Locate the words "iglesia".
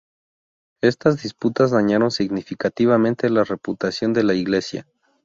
4.33-4.87